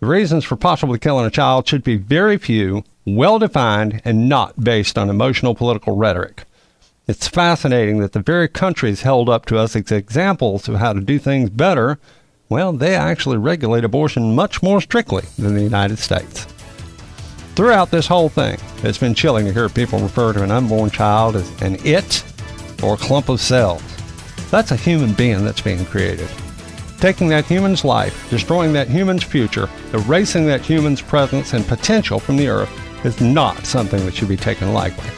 The 0.00 0.06
reasons 0.06 0.44
for 0.44 0.56
possibly 0.56 0.98
killing 0.98 1.26
a 1.26 1.30
child 1.30 1.68
should 1.68 1.84
be 1.84 1.96
very 1.96 2.38
few, 2.38 2.84
well 3.04 3.38
defined, 3.38 4.00
and 4.04 4.28
not 4.28 4.62
based 4.62 4.96
on 4.96 5.10
emotional 5.10 5.54
political 5.54 5.96
rhetoric. 5.96 6.44
It's 7.06 7.26
fascinating 7.26 7.98
that 8.00 8.12
the 8.12 8.20
very 8.20 8.48
countries 8.48 9.02
held 9.02 9.28
up 9.28 9.44
to 9.46 9.58
us 9.58 9.74
as 9.74 9.90
examples 9.90 10.68
of 10.68 10.76
how 10.76 10.92
to 10.92 11.00
do 11.00 11.18
things 11.18 11.50
better, 11.50 11.98
well, 12.48 12.72
they 12.72 12.94
actually 12.94 13.36
regulate 13.36 13.84
abortion 13.84 14.34
much 14.34 14.62
more 14.62 14.80
strictly 14.80 15.24
than 15.38 15.54
the 15.54 15.62
United 15.62 15.98
States. 15.98 16.46
Throughout 17.54 17.90
this 17.90 18.06
whole 18.06 18.28
thing, 18.28 18.58
it's 18.84 18.98
been 18.98 19.14
chilling 19.14 19.44
to 19.46 19.52
hear 19.52 19.68
people 19.68 19.98
refer 19.98 20.32
to 20.32 20.42
an 20.42 20.50
unborn 20.50 20.90
child 20.90 21.36
as 21.36 21.62
an 21.62 21.76
it 21.84 22.24
or 22.82 22.94
a 22.94 22.98
clump 22.98 23.28
of 23.28 23.40
cells. 23.40 23.82
That's 24.50 24.70
a 24.70 24.76
human 24.76 25.12
being 25.12 25.44
that's 25.44 25.60
being 25.60 25.84
created. 25.84 26.28
Taking 27.00 27.28
that 27.28 27.44
human's 27.44 27.84
life, 27.84 28.28
destroying 28.30 28.72
that 28.72 28.88
human's 28.88 29.22
future, 29.22 29.68
erasing 29.92 30.46
that 30.46 30.62
human's 30.62 31.02
presence 31.02 31.52
and 31.52 31.66
potential 31.66 32.18
from 32.18 32.36
the 32.36 32.48
earth 32.48 32.70
is 33.04 33.20
not 33.20 33.66
something 33.66 34.04
that 34.04 34.14
should 34.14 34.28
be 34.28 34.36
taken 34.36 34.72
lightly. 34.72 35.10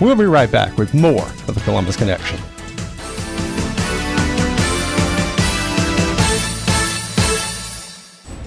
We'll 0.00 0.16
be 0.16 0.24
right 0.24 0.50
back 0.50 0.78
with 0.78 0.94
more 0.94 1.26
of 1.26 1.54
the 1.54 1.60
Columbus 1.60 1.96
Connection. 1.96 2.38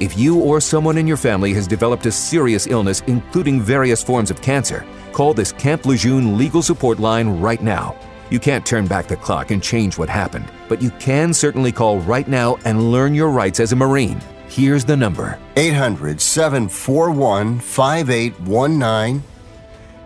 If 0.00 0.16
you 0.16 0.40
or 0.40 0.62
someone 0.62 0.96
in 0.96 1.06
your 1.06 1.18
family 1.18 1.52
has 1.52 1.66
developed 1.66 2.06
a 2.06 2.10
serious 2.10 2.66
illness, 2.66 3.02
including 3.06 3.60
various 3.60 4.02
forms 4.02 4.30
of 4.30 4.40
cancer, 4.40 4.86
call 5.12 5.34
this 5.34 5.52
Camp 5.52 5.84
Lejeune 5.84 6.38
legal 6.38 6.62
support 6.62 6.98
line 6.98 7.28
right 7.28 7.62
now. 7.62 7.94
You 8.30 8.40
can't 8.40 8.64
turn 8.64 8.86
back 8.86 9.08
the 9.08 9.16
clock 9.16 9.50
and 9.50 9.62
change 9.62 9.98
what 9.98 10.08
happened, 10.08 10.50
but 10.70 10.80
you 10.80 10.90
can 10.92 11.34
certainly 11.34 11.70
call 11.70 11.98
right 11.98 12.26
now 12.26 12.56
and 12.64 12.90
learn 12.90 13.14
your 13.14 13.28
rights 13.28 13.60
as 13.60 13.72
a 13.72 13.76
Marine. 13.76 14.22
Here's 14.48 14.86
the 14.86 14.96
number 14.96 15.38
800 15.56 16.18
741 16.18 17.60
5819. 17.60 19.22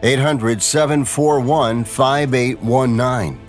800 0.03 0.61
741 0.61 1.85
5819. 1.85 3.41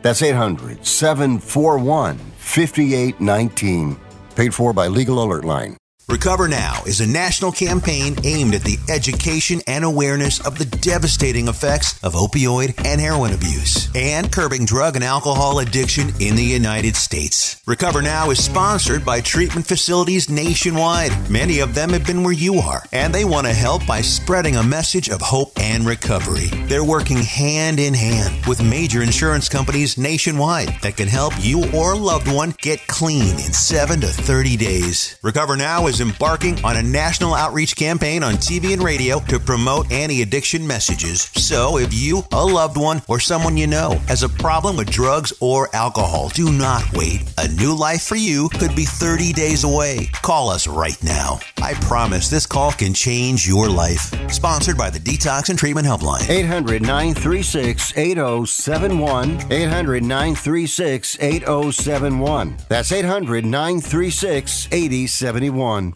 That's 0.00 0.22
800 0.22 0.86
741 0.86 2.16
5819. 2.16 4.00
Paid 4.34 4.54
for 4.54 4.72
by 4.72 4.86
Legal 4.88 5.22
Alert 5.22 5.44
Line. 5.44 5.76
Recover 6.08 6.48
Now 6.48 6.82
is 6.84 7.00
a 7.00 7.06
national 7.06 7.52
campaign 7.52 8.16
aimed 8.24 8.54
at 8.54 8.62
the 8.62 8.76
education 8.88 9.60
and 9.68 9.84
awareness 9.84 10.44
of 10.44 10.58
the 10.58 10.64
devastating 10.64 11.46
effects 11.46 12.02
of 12.02 12.14
opioid 12.14 12.74
and 12.84 13.00
heroin 13.00 13.32
abuse 13.32 13.88
and 13.94 14.30
curbing 14.30 14.64
drug 14.64 14.96
and 14.96 15.04
alcohol 15.04 15.60
addiction 15.60 16.08
in 16.20 16.34
the 16.34 16.42
United 16.42 16.96
States. 16.96 17.62
Recover 17.66 18.02
Now 18.02 18.30
is 18.30 18.44
sponsored 18.44 19.04
by 19.04 19.20
treatment 19.20 19.66
facilities 19.66 20.28
nationwide. 20.28 21.30
Many 21.30 21.60
of 21.60 21.74
them 21.74 21.90
have 21.90 22.04
been 22.04 22.24
where 22.24 22.32
you 22.32 22.56
are, 22.56 22.82
and 22.92 23.14
they 23.14 23.24
want 23.24 23.46
to 23.46 23.52
help 23.52 23.86
by 23.86 24.00
spreading 24.00 24.56
a 24.56 24.62
message 24.62 25.08
of 25.08 25.20
hope 25.20 25.52
and 25.60 25.86
recovery. 25.86 26.48
They're 26.66 26.84
working 26.84 27.18
hand 27.18 27.78
in 27.78 27.94
hand 27.94 28.44
with 28.46 28.62
major 28.62 29.02
insurance 29.02 29.48
companies 29.48 29.96
nationwide 29.96 30.80
that 30.82 30.96
can 30.96 31.08
help 31.08 31.32
you 31.38 31.64
or 31.72 31.92
a 31.92 31.96
loved 31.96 32.30
one 32.30 32.54
get 32.58 32.86
clean 32.88 33.34
in 33.38 33.52
7 33.52 34.00
to 34.00 34.08
30 34.08 34.56
days. 34.56 35.18
Recover 35.22 35.56
Now 35.56 35.86
is 35.86 35.91
embarking 36.00 36.64
on 36.64 36.76
a 36.76 36.82
national 36.82 37.34
outreach 37.34 37.76
campaign 37.76 38.22
on 38.22 38.34
TV 38.34 38.72
and 38.72 38.82
radio 38.82 39.20
to 39.20 39.38
promote 39.38 39.90
anti 39.92 40.22
addiction 40.22 40.66
messages. 40.66 41.22
So, 41.34 41.78
if 41.78 41.92
you, 41.92 42.22
a 42.32 42.44
loved 42.44 42.76
one, 42.76 43.02
or 43.08 43.20
someone 43.20 43.56
you 43.56 43.66
know 43.66 44.00
has 44.08 44.22
a 44.22 44.28
problem 44.28 44.76
with 44.76 44.90
drugs 44.90 45.32
or 45.40 45.68
alcohol, 45.74 46.28
do 46.30 46.50
not 46.50 46.84
wait. 46.92 47.22
A 47.38 47.48
new 47.48 47.76
life 47.76 48.02
for 48.02 48.16
you 48.16 48.48
could 48.48 48.74
be 48.74 48.84
30 48.84 49.32
days 49.32 49.64
away. 49.64 50.08
Call 50.22 50.48
us 50.48 50.66
right 50.66 51.02
now. 51.02 51.40
I 51.62 51.74
promise 51.74 52.28
this 52.28 52.44
call 52.44 52.72
can 52.72 52.92
change 52.92 53.46
your 53.46 53.68
life. 53.68 54.12
Sponsored 54.28 54.76
by 54.76 54.90
the 54.90 54.98
Detox 54.98 55.48
and 55.48 55.56
Treatment 55.56 55.86
Helpline. 55.86 56.28
800 56.28 56.82
936 56.82 57.96
8071. 57.96 59.52
800 59.52 60.02
936 60.02 61.18
8071. 61.20 62.56
That's 62.68 62.90
800 62.90 63.44
936 63.44 64.68
8071. 64.72 65.94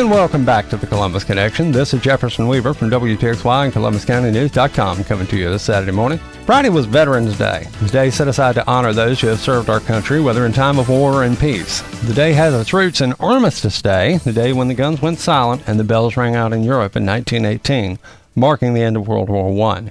And 0.00 0.10
welcome 0.10 0.46
back 0.46 0.70
to 0.70 0.78
the 0.78 0.86
Columbus 0.86 1.24
Connection. 1.24 1.72
This 1.72 1.92
is 1.92 2.00
Jefferson 2.00 2.48
Weaver 2.48 2.72
from 2.72 2.88
WTXY 2.88 3.64
and 3.64 3.74
ColumbusCountyNews.com 3.74 5.04
coming 5.04 5.26
to 5.26 5.36
you 5.36 5.50
this 5.50 5.64
Saturday 5.64 5.92
morning. 5.92 6.18
Friday 6.46 6.70
was 6.70 6.86
Veterans 6.86 7.36
Day. 7.36 7.68
a 7.82 7.88
day 7.88 8.08
set 8.08 8.26
aside 8.26 8.54
to 8.54 8.66
honor 8.66 8.94
those 8.94 9.20
who 9.20 9.26
have 9.26 9.40
served 9.40 9.68
our 9.68 9.78
country, 9.78 10.18
whether 10.18 10.46
in 10.46 10.54
time 10.54 10.78
of 10.78 10.88
war 10.88 11.16
or 11.16 11.24
in 11.24 11.36
peace. 11.36 11.82
The 12.06 12.14
day 12.14 12.32
has 12.32 12.54
its 12.54 12.72
roots 12.72 13.02
in 13.02 13.12
Armistice 13.20 13.82
Day, 13.82 14.16
the 14.16 14.32
day 14.32 14.54
when 14.54 14.68
the 14.68 14.74
guns 14.74 15.02
went 15.02 15.18
silent 15.18 15.64
and 15.66 15.78
the 15.78 15.84
bells 15.84 16.16
rang 16.16 16.34
out 16.34 16.54
in 16.54 16.64
Europe 16.64 16.96
in 16.96 17.04
1918, 17.04 17.98
marking 18.34 18.72
the 18.72 18.82
end 18.82 18.96
of 18.96 19.06
World 19.06 19.28
War 19.28 19.70
I. 19.70 19.90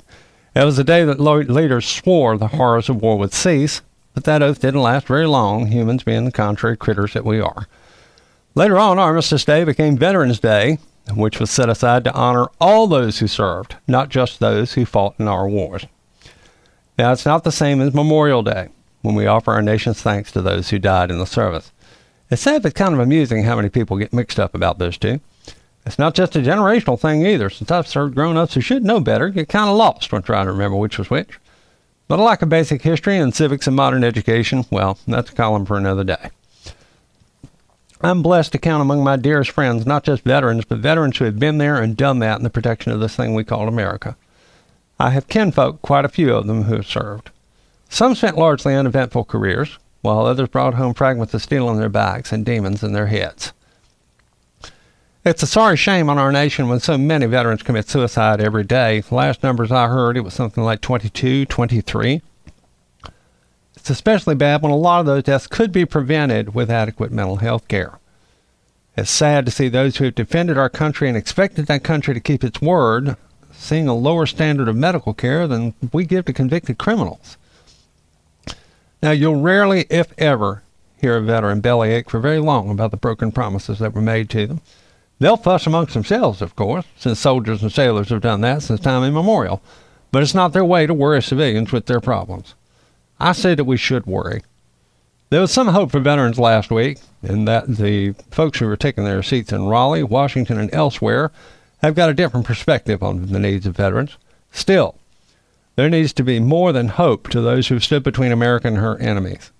It 0.59 0.65
was 0.65 0.77
the 0.77 0.83
day 0.83 1.05
that 1.05 1.19
leaders 1.19 1.85
swore 1.85 2.35
the 2.35 2.47
horrors 2.47 2.89
of 2.89 2.99
war 2.99 3.19
would 3.19 3.31
cease, 3.31 3.83
but 4.15 4.23
that 4.23 4.41
oath 4.41 4.59
didn't 4.59 4.81
last 4.81 5.05
very 5.05 5.27
long, 5.27 5.67
humans 5.67 6.01
being 6.01 6.25
the 6.25 6.31
contrary 6.31 6.77
critters 6.77 7.13
that 7.13 7.25
we 7.25 7.39
are. 7.39 7.67
Later 8.55 8.79
on, 8.79 8.97
Armistice 8.97 9.45
Day 9.45 9.63
became 9.63 9.97
Veterans 9.97 10.39
Day, 10.39 10.79
which 11.13 11.39
was 11.39 11.51
set 11.51 11.69
aside 11.69 12.03
to 12.03 12.13
honor 12.13 12.47
all 12.59 12.87
those 12.87 13.19
who 13.19 13.27
served, 13.27 13.75
not 13.87 14.09
just 14.09 14.39
those 14.39 14.73
who 14.73 14.85
fought 14.85 15.15
in 15.19 15.27
our 15.27 15.47
wars. 15.47 15.85
Now, 16.97 17.11
it's 17.11 17.25
not 17.25 17.43
the 17.43 17.51
same 17.51 17.79
as 17.79 17.93
Memorial 17.93 18.43
Day, 18.43 18.69
when 19.01 19.15
we 19.15 19.27
offer 19.27 19.51
our 19.51 19.61
nation's 19.61 20.01
thanks 20.01 20.31
to 20.31 20.41
those 20.41 20.69
who 20.69 20.79
died 20.79 21.11
in 21.11 21.19
the 21.19 21.25
service. 21.25 21.71
It's 22.31 22.41
sad 22.41 22.63
but 22.63 22.75
kind 22.75 22.93
of 22.93 22.99
amusing 22.99 23.43
how 23.43 23.55
many 23.55 23.69
people 23.69 23.97
get 23.97 24.13
mixed 24.13 24.39
up 24.39 24.53
about 24.53 24.79
those 24.79 24.97
two. 24.97 25.19
It's 25.85 25.99
not 25.99 26.13
just 26.13 26.35
a 26.35 26.39
generational 26.39 26.99
thing 26.99 27.25
either, 27.25 27.49
since 27.49 27.71
I've 27.71 27.87
served 27.87 28.15
grown 28.15 28.35
ups 28.35 28.55
who 28.55 28.61
should 28.61 28.83
know 28.83 28.99
better 28.99 29.29
get 29.29 29.47
kind 29.47 29.69
of 29.69 29.77
lost 29.77 30.11
when 30.11 30.21
trying 30.21 30.45
to 30.45 30.51
remember 30.51 30.77
which 30.77 30.97
was 30.97 31.09
which. 31.09 31.39
But 32.07 32.19
a 32.19 32.23
lack 32.23 32.41
of 32.41 32.49
basic 32.49 32.81
history 32.81 33.17
and 33.17 33.33
civics 33.33 33.67
and 33.67 33.75
modern 33.75 34.03
education, 34.03 34.65
well, 34.71 34.97
that's 35.07 35.31
a 35.31 35.35
column 35.35 35.65
for 35.65 35.77
another 35.77 36.03
day. 36.03 36.31
I'm 38.01 38.21
blessed 38.21 38.53
to 38.53 38.57
count 38.57 38.81
among 38.81 39.03
my 39.03 39.17
dearest 39.17 39.51
friends 39.51 39.85
not 39.85 40.03
just 40.03 40.23
veterans, 40.23 40.63
but 40.63 40.79
veterans 40.79 41.17
who 41.17 41.25
have 41.25 41.37
been 41.37 41.57
there 41.57 41.81
and 41.81 41.97
done 41.97 42.19
that 42.19 42.37
in 42.37 42.43
the 42.43 42.49
protection 42.49 42.93
of 42.93 43.01
this 43.01 43.15
thing 43.15 43.33
we 43.33 43.43
call 43.43 43.67
America. 43.67 44.15
I 44.97 45.09
have 45.09 45.27
kinfolk, 45.27 45.81
quite 45.81 46.05
a 46.05 46.09
few 46.09 46.33
of 46.33 46.47
them, 46.47 46.63
who 46.63 46.75
have 46.75 46.87
served. 46.87 47.29
Some 47.89 48.15
spent 48.15 48.37
largely 48.37 48.73
uneventful 48.73 49.25
careers, 49.25 49.77
while 50.01 50.25
others 50.25 50.47
brought 50.47 50.75
home 50.75 50.93
fragments 50.93 51.33
of 51.33 51.41
steel 51.41 51.69
in 51.69 51.77
their 51.77 51.89
backs 51.89 52.31
and 52.31 52.45
demons 52.45 52.83
in 52.83 52.93
their 52.93 53.07
heads. 53.07 53.51
It's 55.25 55.43
a 55.43 55.47
sorry 55.47 55.75
shame 55.75 56.09
on 56.09 56.17
our 56.17 56.31
nation 56.31 56.69
when 56.69 56.79
so 56.79 56.97
many 56.97 57.25
veterans 57.25 57.63
commit 57.63 57.89
suicide 57.89 58.39
every 58.39 58.63
day. 58.63 59.03
Last 59.11 59.43
numbers 59.43 59.71
I 59.71 59.89
heard, 59.89 60.15
it 60.15 60.21
was 60.21 60.33
something 60.33 60.63
like 60.63 60.79
22, 60.79 61.45
23. 61.45 62.21
It's 63.79 63.89
especially 63.89 64.35
bad 64.35 64.61
when 64.61 64.71
a 64.71 64.77
lot 64.77 64.99
of 64.99 65.05
those 65.05 65.23
deaths 65.23 65.47
could 65.47 65.71
be 65.71 65.85
prevented 65.85 66.53
with 66.53 66.69
adequate 66.69 67.11
mental 67.11 67.37
health 67.37 67.67
care. 67.67 67.99
It's 68.97 69.09
sad 69.09 69.45
to 69.45 69.51
see 69.51 69.69
those 69.69 69.97
who 69.97 70.05
have 70.05 70.15
defended 70.15 70.57
our 70.57 70.69
country 70.69 71.07
and 71.07 71.17
expected 71.17 71.67
that 71.67 71.83
country 71.83 72.13
to 72.13 72.19
keep 72.19 72.43
its 72.43 72.61
word 72.61 73.15
seeing 73.51 73.87
a 73.87 73.95
lower 73.95 74.25
standard 74.25 74.67
of 74.67 74.75
medical 74.75 75.13
care 75.13 75.47
than 75.47 75.73
we 75.93 76.05
give 76.05 76.25
to 76.25 76.33
convicted 76.33 76.77
criminals. 76.77 77.37
Now, 79.01 79.11
you'll 79.11 79.41
rarely, 79.41 79.85
if 79.89 80.13
ever, 80.17 80.63
hear 80.97 81.15
a 81.15 81.21
veteran 81.21 81.61
bellyache 81.61 82.09
for 82.09 82.19
very 82.19 82.39
long 82.39 82.69
about 82.69 82.91
the 82.91 82.97
broken 82.97 83.31
promises 83.31 83.79
that 83.79 83.93
were 83.93 84.01
made 84.01 84.29
to 84.31 84.47
them. 84.47 84.61
They'll 85.19 85.37
fuss 85.37 85.67
amongst 85.67 85.93
themselves, 85.93 86.41
of 86.41 86.55
course, 86.55 86.85
since 86.97 87.19
soldiers 87.19 87.61
and 87.61 87.71
sailors 87.71 88.09
have 88.09 88.21
done 88.21 88.41
that 88.41 88.63
since 88.63 88.79
time 88.79 89.03
immemorial, 89.03 89.61
but 90.11 90.23
it's 90.23 90.35
not 90.35 90.53
their 90.53 90.65
way 90.65 90.85
to 90.85 90.93
worry 90.93 91.21
civilians 91.21 91.71
with 91.71 91.85
their 91.85 92.01
problems. 92.01 92.55
I 93.19 93.33
say 93.33 93.55
that 93.55 93.65
we 93.65 93.77
should 93.77 94.05
worry. 94.05 94.43
There 95.29 95.41
was 95.41 95.51
some 95.51 95.67
hope 95.67 95.91
for 95.91 95.99
veterans 95.99 96.39
last 96.39 96.71
week 96.71 96.99
in 97.21 97.45
that 97.45 97.67
the 97.67 98.13
folks 98.31 98.59
who 98.59 98.65
were 98.65 98.77
taking 98.77 99.03
their 99.03 99.21
seats 99.21 99.51
in 99.51 99.65
Raleigh, 99.65 100.03
Washington, 100.03 100.57
and 100.57 100.73
elsewhere 100.73 101.31
have 101.83 101.95
got 101.95 102.09
a 102.09 102.13
different 102.13 102.45
perspective 102.45 103.03
on 103.03 103.27
the 103.27 103.39
needs 103.39 103.65
of 103.65 103.75
veterans. 103.75 104.17
Still, 104.51 104.95
There 105.75 105.89
needs 105.89 106.11
to 106.13 106.23
be 106.23 106.39
more 106.41 106.73
than 106.73 106.89
hope 106.89 107.29
to 107.29 107.39
those 107.39 107.67
who've 107.67 107.83
stood 107.83 108.03
between 108.03 108.33
America 108.33 108.67
and 108.67 108.77
her 108.77 108.97
enemies. 108.97 109.51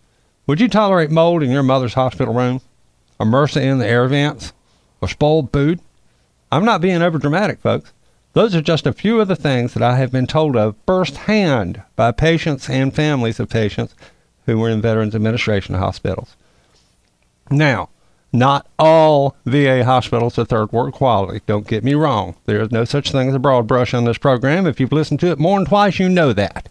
Would 0.47 0.59
you 0.59 0.67
tolerate 0.67 1.11
mold 1.11 1.43
in 1.43 1.51
your 1.51 1.63
mother's 1.63 1.93
hospital 1.93 2.33
room? 2.33 2.59
Or 3.19 3.25
MRSA 3.25 3.61
in 3.61 3.77
the 3.77 3.87
air 3.87 4.05
vents? 4.07 4.51
Or 4.99 5.07
spoiled 5.07 5.53
food? 5.53 5.79
I'm 6.51 6.65
not 6.65 6.81
being 6.81 6.99
overdramatic, 6.99 7.59
folks. 7.59 7.93
Those 8.33 8.55
are 8.55 8.61
just 8.61 8.85
a 8.85 8.93
few 8.93 9.19
of 9.19 9.27
the 9.27 9.35
things 9.35 9.73
that 9.73 9.83
I 9.83 9.95
have 9.95 10.11
been 10.11 10.27
told 10.27 10.55
of 10.55 10.75
firsthand 10.85 11.81
by 11.95 12.11
patients 12.11 12.69
and 12.69 12.93
families 12.93 13.39
of 13.39 13.49
patients 13.49 13.95
who 14.45 14.59
were 14.59 14.69
in 14.69 14.81
Veterans 14.81 15.15
Administration 15.15 15.75
hospitals. 15.75 16.35
Now, 17.49 17.89
not 18.31 18.67
all 18.77 19.35
VA 19.45 19.83
hospitals 19.83 20.37
are 20.37 20.45
third 20.45 20.71
world 20.71 20.93
quality. 20.93 21.41
Don't 21.47 21.67
get 21.67 21.83
me 21.83 21.95
wrong. 21.95 22.35
There 22.45 22.61
is 22.61 22.71
no 22.71 22.85
such 22.85 23.11
thing 23.11 23.29
as 23.29 23.35
a 23.35 23.39
broad 23.39 23.65
brush 23.65 23.95
on 23.95 24.05
this 24.05 24.19
program. 24.19 24.67
If 24.67 24.79
you've 24.79 24.91
listened 24.91 25.19
to 25.21 25.31
it 25.31 25.39
more 25.39 25.57
than 25.57 25.65
twice, 25.65 25.97
you 25.97 26.07
know 26.07 26.31
that. 26.33 26.69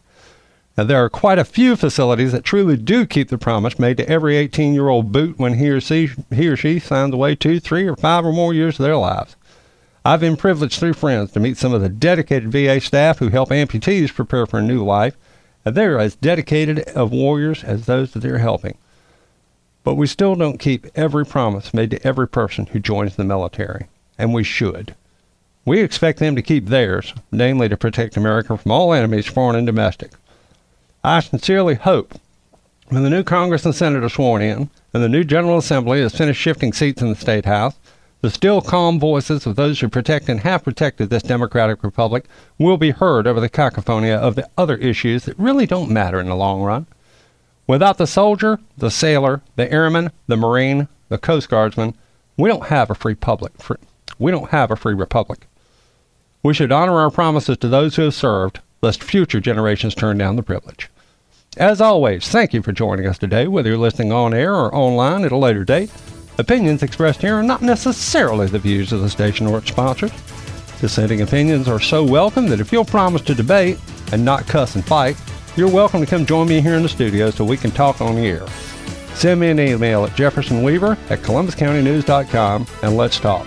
Now, 0.77 0.85
there 0.85 1.03
are 1.05 1.11
quite 1.11 1.41
a 1.41 1.45
few 1.45 1.75
facilities 1.75 2.31
that 2.31 2.45
truly 2.45 2.77
do 2.77 3.05
keep 3.05 3.31
the 3.31 3.38
promise 3.38 3.81
made 3.81 3.97
to 3.97 4.09
every 4.09 4.37
18 4.37 4.75
year 4.75 4.88
old 4.88 5.11
boot 5.11 5.37
when 5.37 5.55
he 5.55 5.69
or, 5.71 5.81
she, 5.81 6.11
he 6.33 6.47
or 6.47 6.57
she 6.57 6.79
signs 6.79 7.12
away 7.12 7.35
two, 7.35 7.59
three, 7.59 7.88
or 7.88 7.97
five 7.97 8.25
or 8.25 8.33
more 8.33 8.55
years 8.55 8.79
of 8.79 8.85
their 8.85 8.97
lives. 8.97 9.35
I've 10.09 10.21
been 10.21 10.38
privileged 10.38 10.81
through 10.81 10.95
friends 10.95 11.33
to 11.33 11.41
meet 11.41 11.59
some 11.59 11.75
of 11.75 11.83
the 11.83 11.91
dedicated 11.91 12.50
VA 12.50 12.81
staff 12.81 13.19
who 13.19 13.29
help 13.29 13.50
amputees 13.50 14.15
prepare 14.15 14.47
for 14.47 14.59
a 14.59 14.62
new 14.62 14.83
life, 14.83 15.15
and 15.67 15.75
they're 15.75 16.00
as 16.00 16.17
dedicated 16.17 16.79
of 16.95 17.12
warriors 17.12 17.62
as 17.62 17.85
those 17.85 18.12
that 18.12 18.21
they're 18.21 18.38
helping. 18.38 18.79
But 19.85 19.97
we 19.97 20.07
still 20.07 20.35
don't 20.35 20.57
keep 20.57 20.87
every 20.95 21.27
promise 21.27 21.75
made 21.75 21.91
to 21.91 22.07
every 22.07 22.27
person 22.27 22.65
who 22.65 22.79
joins 22.79 23.17
the 23.17 23.25
military, 23.25 23.88
and 24.17 24.33
we 24.33 24.45
should. 24.45 24.95
We 25.67 25.83
expect 25.83 26.21
them 26.21 26.35
to 26.37 26.43
keep 26.43 26.69
theirs, 26.69 27.12
namely 27.31 27.69
to 27.69 27.77
protect 27.77 28.17
America 28.17 28.57
from 28.57 28.73
all 28.73 28.95
enemies, 28.95 29.27
foreign 29.27 29.57
and 29.57 29.67
domestic. 29.67 30.12
I 31.05 31.21
sincerely 31.21 31.75
hope 31.75 32.15
when 32.88 33.03
the 33.03 33.11
new 33.11 33.25
Congress 33.25 33.67
and 33.67 33.75
Senate 33.75 34.03
are 34.03 34.09
sworn 34.09 34.41
in, 34.41 34.71
and 34.95 35.03
the 35.03 35.09
new 35.11 35.23
General 35.23 35.59
Assembly 35.59 36.00
has 36.00 36.17
finished 36.17 36.41
shifting 36.41 36.73
seats 36.73 37.03
in 37.03 37.11
the 37.11 37.15
State 37.15 37.45
House, 37.45 37.75
the 38.20 38.30
still 38.30 38.60
calm 38.60 38.98
voices 38.98 39.46
of 39.46 39.56
those 39.56 39.80
who 39.80 39.88
protect 39.88 40.28
and 40.28 40.40
have 40.40 40.64
protected 40.64 41.08
this 41.08 41.22
democratic 41.22 41.82
republic 41.84 42.25
will 42.58 42.76
be 42.76 42.90
heard 42.90 43.26
over 43.26 43.40
the 43.40 43.48
cacophony 43.48 44.10
of 44.10 44.34
the 44.34 44.48
other 44.58 44.76
issues 44.76 45.25
that 45.25 45.38
really 45.38 45.66
don't 45.66 45.90
matter 45.90 46.18
in 46.20 46.28
the 46.28 46.34
long 46.34 46.62
run. 46.62 46.87
Without 47.66 47.98
the 47.98 48.06
soldier, 48.06 48.58
the 48.76 48.90
sailor, 48.90 49.42
the 49.56 49.70
airman, 49.70 50.10
the 50.26 50.37
marine, 50.37 50.88
the 51.10 51.18
coast 51.18 51.48
guardsman, 51.48 51.94
we 52.37 52.48
don't 52.48 52.66
have 52.66 52.90
a 52.90 52.94
free 52.94 53.14
public. 53.14 53.52
We 54.18 54.30
don't 54.30 54.50
have 54.50 54.70
a 54.70 54.76
free 54.76 54.94
republic. 54.94 55.46
We 56.42 56.54
should 56.54 56.72
honor 56.72 56.98
our 56.98 57.10
promises 57.10 57.58
to 57.58 57.68
those 57.68 57.96
who 57.96 58.02
have 58.02 58.14
served, 58.14 58.60
lest 58.80 59.02
future 59.02 59.40
generations 59.40 59.94
turn 59.94 60.18
down 60.18 60.37
the 60.37 60.42
privilege. 60.42 60.88
As 61.56 61.80
always, 61.80 62.28
thank 62.28 62.52
you 62.54 62.62
for 62.62 62.72
joining 62.72 63.06
us 63.06 63.18
today, 63.18 63.48
whether 63.48 63.70
you're 63.70 63.78
listening 63.78 64.12
on 64.12 64.34
air 64.34 64.54
or 64.54 64.75
online 64.75 65.25
at 65.25 65.32
a 65.32 65.37
later 65.37 65.64
date. 65.64 65.90
Opinions 66.40 66.85
expressed 66.85 67.21
here 67.21 67.35
are 67.35 67.42
not 67.42 67.62
necessarily 67.62 68.47
the 68.47 68.61
views 68.61 68.92
of 68.92 69.00
the 69.00 69.11
station 69.11 69.49
or 69.49 69.59
its 69.59 69.71
sponsors. 69.71 70.12
Dissenting 70.80 71.23
opinions 71.23 71.66
are 71.66 71.80
so 71.80 72.04
welcome 72.04 72.47
that 72.47 72.61
if 72.61 72.71
you'll 72.71 72.85
promise 72.85 73.23
to 73.23 73.35
debate 73.35 73.76
and 74.12 74.25
not 74.25 74.47
cuss 74.47 74.76
and 74.76 74.85
fight, 74.85 75.16
you're 75.57 75.68
welcome 75.68 75.99
to 75.99 76.07
come 76.07 76.25
join 76.25 76.47
me 76.47 76.61
here 76.61 76.75
in 76.75 76.85
the 76.85 76.88
studio 76.88 77.30
so 77.30 77.45
we 77.45 77.57
can 77.57 77.73
talk 77.73 78.00
on 78.00 78.14
the 78.14 78.25
air. 78.25 78.47
Send 79.14 79.40
me 79.40 79.49
an 79.49 79.59
email 79.59 80.04
at 80.04 80.12
jeffersonweaver 80.12 80.97
at 81.11 81.18
columbuscountynews.com 81.23 82.66
and 82.85 82.97
let's 82.97 83.18
talk. 83.18 83.45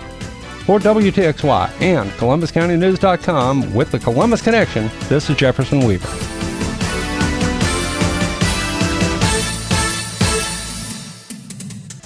For 0.66 0.78
WTXY 0.78 1.80
and 1.80 2.10
columbuscountynews.com 2.10 3.72
with 3.72 3.90
the 3.90 4.00
Columbus 4.00 4.42
Connection, 4.42 4.90
this 5.08 5.30
is 5.30 5.36
Jefferson 5.36 5.86
Weaver. 5.86 6.31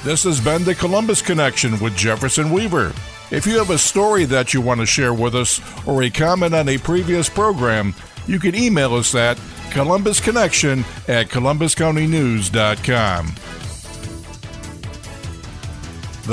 This 0.07 0.23
has 0.23 0.41
been 0.41 0.63
the 0.63 0.77
Columbus 0.77 1.21
Connection 1.21 1.81
with 1.81 1.97
Jefferson 1.97 2.53
Weaver. 2.53 2.95
If 3.33 3.45
you 3.45 3.59
have 3.59 3.71
a 3.71 3.77
story 3.77 4.25
that 4.27 4.55
you 4.55 4.61
want 4.61 4.79
to 4.79 4.87
share 4.87 5.13
with 5.13 5.35
us 5.35 5.61
or 5.85 6.05
a 6.05 6.11
comment 6.11 6.55
on 6.55 6.69
a 6.69 6.79
previous 6.79 7.29
program, 7.29 7.93
you 8.29 8.39
can 8.39 8.55
email 8.55 8.95
us 8.95 9.17
at 9.17 9.37
columbusconnection 9.71 10.85
at 11.09 11.27
columbuscountynews.com. 11.27 13.35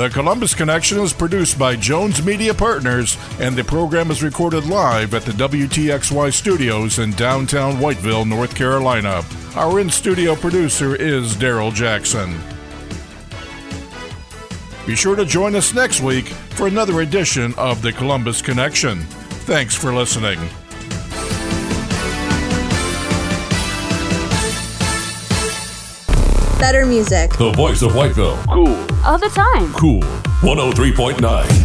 The 0.00 0.08
Columbus 0.10 0.54
Connection 0.54 1.00
is 1.00 1.12
produced 1.12 1.58
by 1.58 1.74
Jones 1.74 2.24
Media 2.24 2.54
Partners, 2.54 3.18
and 3.40 3.56
the 3.56 3.64
program 3.64 4.12
is 4.12 4.22
recorded 4.22 4.66
live 4.66 5.14
at 5.14 5.22
the 5.22 5.32
WTXY 5.32 6.32
studios 6.32 7.00
in 7.00 7.10
downtown 7.14 7.78
Whiteville, 7.78 8.24
North 8.24 8.54
Carolina. 8.54 9.24
Our 9.56 9.80
in 9.80 9.90
studio 9.90 10.36
producer 10.36 10.94
is 10.94 11.34
Daryl 11.34 11.74
Jackson. 11.74 12.38
Be 14.86 14.94
sure 14.94 15.16
to 15.16 15.24
join 15.24 15.54
us 15.54 15.72
next 15.72 16.00
week 16.00 16.26
for 16.28 16.66
another 16.66 17.00
edition 17.00 17.54
of 17.56 17.80
the 17.80 17.90
Columbus 17.92 18.42
Connection. 18.42 19.00
Thanks 19.46 19.74
for 19.74 19.94
listening. 19.94 20.38
Better 26.58 26.84
music. 26.86 27.30
The 27.36 27.52
voice 27.56 27.82
of 27.82 27.92
Whiteville. 27.92 28.42
Cool. 28.52 28.86
All 29.04 29.18
the 29.18 29.28
time. 29.28 29.72
Cool. 29.72 30.00
103.9. 30.40 31.63